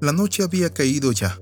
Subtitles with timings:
[0.00, 1.38] La noche había caído ya.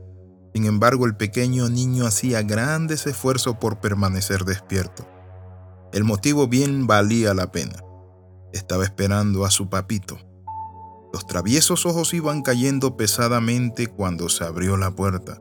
[0.54, 5.06] Sin embargo, el pequeño niño hacía grandes esfuerzos por permanecer despierto.
[5.92, 7.82] El motivo bien valía la pena.
[8.52, 10.18] Estaba esperando a su papito.
[11.12, 15.40] Los traviesos ojos iban cayendo pesadamente cuando se abrió la puerta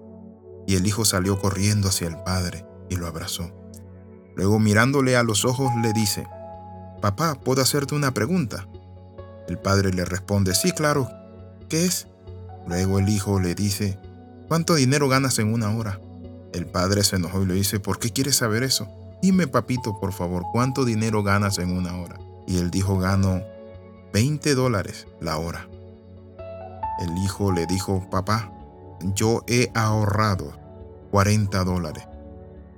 [0.68, 3.52] y el hijo salió corriendo hacia el padre y lo abrazó.
[4.36, 6.25] Luego mirándole a los ojos le dice,
[7.02, 8.68] Papá, ¿puedo hacerte una pregunta?
[9.48, 11.09] El padre le responde, sí, claro.
[11.70, 12.07] ¿Qué es?
[12.68, 14.00] Luego el hijo le dice,
[14.47, 16.00] ¿cuánto dinero ganas en una hora?
[16.54, 18.88] El padre se enojó y le dice, ¿por qué quieres saber eso?
[19.21, 22.19] Dime, papito, por favor, ¿cuánto dinero ganas en una hora?
[22.47, 23.41] Y él dijo, gano
[24.14, 25.68] 20 dólares la hora.
[27.00, 28.54] El hijo le dijo, papá,
[29.16, 30.54] yo he ahorrado
[31.11, 32.05] 40 dólares.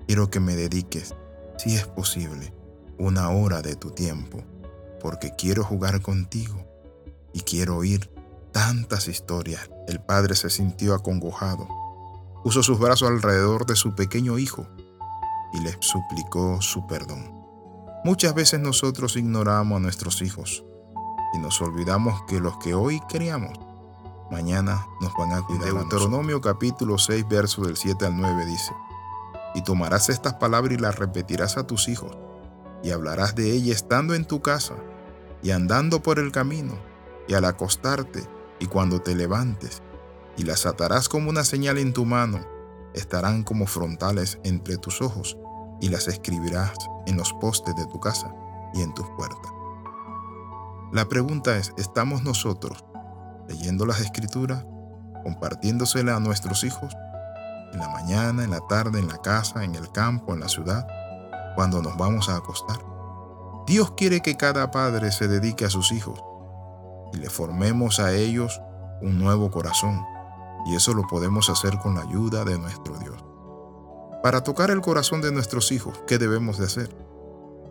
[0.08, 1.14] Quiero que me dediques,
[1.58, 2.54] si es posible,
[2.98, 4.44] una hora de tu tiempo,
[5.02, 6.66] porque quiero jugar contigo
[7.34, 8.10] y quiero oír
[8.56, 9.70] tantas historias.
[9.86, 11.68] El padre se sintió acongojado.
[12.42, 14.66] Puso sus brazos alrededor de su pequeño hijo
[15.52, 17.34] y le suplicó su perdón.
[18.06, 20.64] Muchas veces nosotros ignoramos a nuestros hijos
[21.34, 23.60] y nos olvidamos que los que hoy criamos
[24.32, 25.74] mañana nos van a cuidar.
[25.74, 28.72] Deuteronomio capítulo 6, verso del 7 al 9 dice,
[29.54, 32.18] Y tomarás estas palabras y las repetirás a tus hijos,
[32.82, 34.76] y hablarás de ellas estando en tu casa,
[35.44, 36.80] y andando por el camino,
[37.28, 39.82] y al acostarte, y cuando te levantes,
[40.38, 42.40] y las atarás como una señal en tu mano,
[42.94, 45.38] estarán como frontales entre tus ojos,
[45.82, 46.74] y las escribirás
[47.06, 48.34] en los postes de tu casa
[48.74, 49.52] y en tus puertas.
[50.92, 52.86] La pregunta es, ¿estamos nosotros
[53.48, 54.66] leyendo las escrituras,
[55.24, 56.96] compartiéndosela a nuestros hijos,
[57.74, 60.88] en la mañana, en la tarde, en la casa, en el campo, en la ciudad,
[61.56, 62.80] cuando nos vamos a acostar.
[63.68, 66.24] Dios quiere que cada padre se dedique a sus hijos
[67.14, 68.62] y le formemos a ellos
[69.02, 70.02] un nuevo corazón,
[70.66, 73.24] y eso lo podemos hacer con la ayuda de nuestro Dios.
[74.24, 76.96] Para tocar el corazón de nuestros hijos, ¿qué debemos de hacer?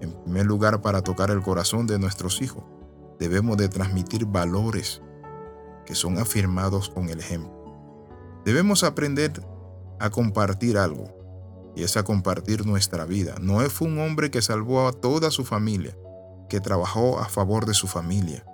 [0.00, 2.62] En primer lugar, para tocar el corazón de nuestros hijos,
[3.18, 5.02] debemos de transmitir valores
[5.86, 7.52] que son afirmados con el ejemplo.
[8.44, 9.44] Debemos aprender
[9.98, 11.06] a compartir algo,
[11.76, 13.34] y es a compartir nuestra vida.
[13.40, 15.96] Noé fue un hombre que salvó a toda su familia,
[16.48, 18.46] que trabajó a favor de su familia,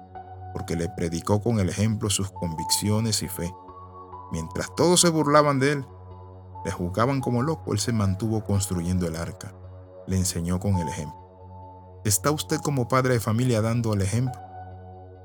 [0.53, 3.53] porque le predicó con el ejemplo sus convicciones y fe.
[4.33, 5.87] Mientras todos se burlaban de él,
[6.65, 9.55] le juzgaban como loco, él se mantuvo construyendo el arca,
[10.07, 12.01] le enseñó con el ejemplo.
[12.05, 14.41] ¿Está usted como padre de familia dando el ejemplo?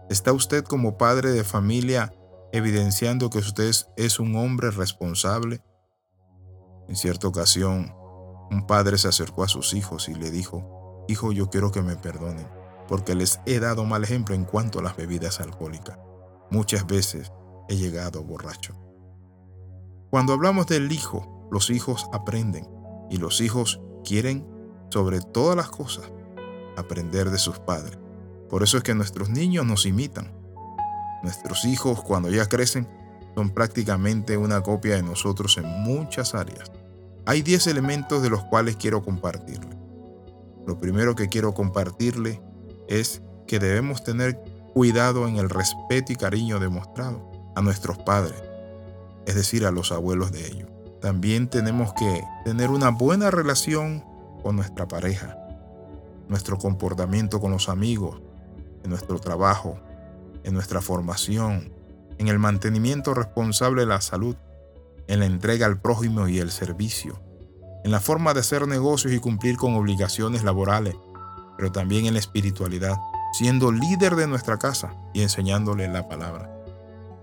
[0.10, 2.14] ¿Está usted como padre de familia
[2.52, 5.62] evidenciando que usted es un hombre responsable?
[6.88, 7.94] En cierta ocasión,
[8.52, 11.96] un padre se acercó a sus hijos y le dijo, Hijo, yo quiero que me
[11.96, 12.48] perdonen,
[12.88, 15.98] porque les he dado mal ejemplo en cuanto a las bebidas alcohólicas.
[16.52, 17.32] Muchas veces
[17.68, 18.76] he llegado borracho.
[20.10, 22.68] Cuando hablamos del hijo, los hijos aprenden
[23.10, 24.48] y los hijos quieren,
[24.90, 26.12] sobre todas las cosas,
[26.78, 27.98] aprender de sus padres.
[28.50, 30.32] Por eso es que nuestros niños nos imitan.
[31.24, 32.88] Nuestros hijos, cuando ya crecen,
[33.36, 36.72] son prácticamente una copia de nosotros en muchas áreas.
[37.26, 39.76] Hay 10 elementos de los cuales quiero compartirle.
[40.66, 42.42] Lo primero que quiero compartirle
[42.88, 44.40] es que debemos tener
[44.74, 48.42] cuidado en el respeto y cariño demostrado a nuestros padres,
[49.26, 50.70] es decir, a los abuelos de ellos.
[51.02, 54.04] También tenemos que tener una buena relación
[54.44, 55.38] con nuestra pareja,
[56.28, 58.22] nuestro comportamiento con los amigos,
[58.84, 59.80] en nuestro trabajo,
[60.44, 61.72] en nuestra formación,
[62.18, 64.36] en el mantenimiento responsable de la salud,
[65.08, 67.20] en la entrega al prójimo y el servicio,
[67.84, 70.96] en la forma de hacer negocios y cumplir con obligaciones laborales,
[71.58, 72.98] pero también en la espiritualidad,
[73.34, 76.52] siendo líder de nuestra casa y enseñándole la palabra.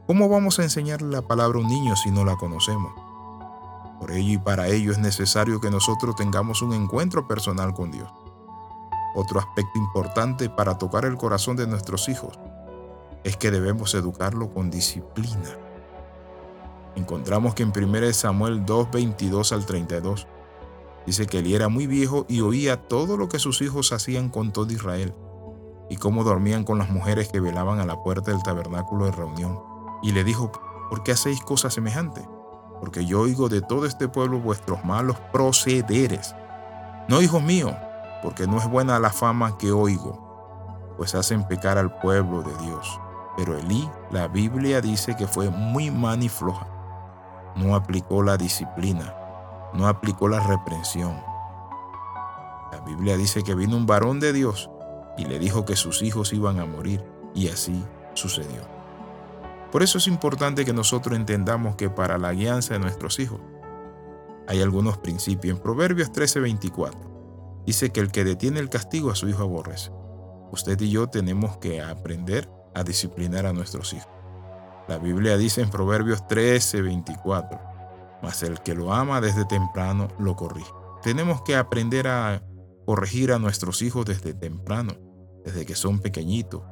[0.07, 2.93] ¿Cómo vamos a enseñarle la palabra a un niño si no la conocemos?
[4.01, 8.11] Por ello y para ello es necesario que nosotros tengamos un encuentro personal con Dios.
[9.15, 12.39] Otro aspecto importante para tocar el corazón de nuestros hijos
[13.25, 15.57] es que debemos educarlo con disciplina.
[16.97, 20.27] Encontramos que en 1 Samuel 2, 22 al 32
[21.07, 24.53] dice que él era muy viejo y oía todo lo que sus hijos hacían con
[24.53, 25.15] todo Israel
[25.89, 29.61] y cómo dormían con las mujeres que velaban a la puerta del tabernáculo de reunión.
[30.03, 30.51] Y le dijo,
[30.89, 32.25] ¿por qué hacéis cosas semejantes?
[32.81, 36.35] Porque yo oigo de todo este pueblo vuestros malos procederes.
[37.09, 37.75] No, hijos míos,
[38.23, 43.01] porque no es buena la fama que oigo, pues hacen pecar al pueblo de Dios.
[43.37, 46.67] Pero Elí, la Biblia dice que fue muy man y floja.
[47.57, 49.15] No aplicó la disciplina,
[49.75, 51.17] no aplicó la reprensión.
[52.73, 54.71] La Biblia dice que vino un varón de Dios
[55.17, 57.05] y le dijo que sus hijos iban a morir,
[57.35, 57.85] y así
[58.15, 58.63] sucedió.
[59.71, 63.41] Por eso es importante que nosotros entendamos que para la guianza de nuestros hijos
[64.47, 65.57] hay algunos principios.
[65.57, 69.91] En Proverbios 13:24 dice que el que detiene el castigo a su hijo aborrece.
[70.51, 74.09] Usted y yo tenemos que aprender a disciplinar a nuestros hijos.
[74.89, 77.59] La Biblia dice en Proverbios 13:24,
[78.23, 80.71] mas el que lo ama desde temprano lo corrige.
[81.03, 82.43] Tenemos que aprender a
[82.87, 84.95] corregir a nuestros hijos desde temprano,
[85.45, 86.63] desde que son pequeñitos.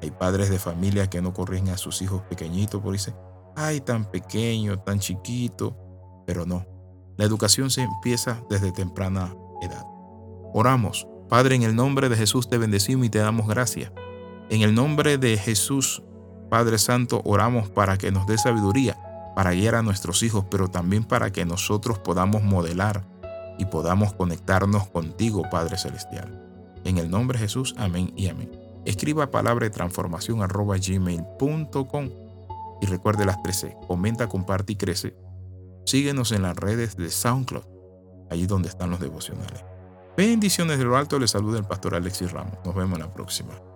[0.00, 3.16] Hay padres de familia que no corrigen a sus hijos pequeñitos porque dicen,
[3.56, 5.76] ay, tan pequeño, tan chiquito,
[6.24, 6.64] pero no.
[7.16, 9.84] La educación se empieza desde temprana edad.
[10.54, 11.08] Oramos.
[11.28, 13.92] Padre, en el nombre de Jesús te bendecimos y te damos gracias.
[14.48, 16.02] En el nombre de Jesús,
[16.48, 18.96] Padre Santo, oramos para que nos dé sabiduría
[19.38, 23.04] para guiar a nuestros hijos, pero también para que nosotros podamos modelar
[23.56, 26.44] y podamos conectarnos contigo, Padre Celestial.
[26.82, 28.50] En el nombre de Jesús, amén y amén.
[28.84, 32.08] Escriba palabra de transformación arroba gmail.com
[32.82, 33.76] y recuerde las 13.
[33.86, 35.14] Comenta, comparte y crece.
[35.86, 37.62] Síguenos en las redes de SoundCloud,
[38.32, 39.64] allí donde están los devocionales.
[40.16, 42.58] Bendiciones de lo alto, le saluda el pastor Alexis Ramos.
[42.64, 43.67] Nos vemos en la próxima.